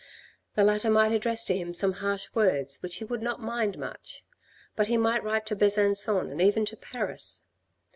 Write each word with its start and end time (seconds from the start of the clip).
The 0.55 0.63
latter 0.63 0.89
might 0.89 1.11
address 1.11 1.45
to 1.45 1.55
him 1.55 1.75
some 1.75 1.93
harsh 1.93 2.27
words, 2.33 2.81
which 2.81 2.95
he 2.95 3.05
would 3.05 3.21
not 3.21 3.39
mind 3.39 3.77
much; 3.77 4.23
but 4.75 4.87
he 4.87 4.97
might 4.97 5.23
write 5.23 5.45
to 5.45 5.55
Besancon 5.55 6.31
and 6.31 6.41
even 6.41 6.65
to 6.65 6.75
Paris. 6.75 7.45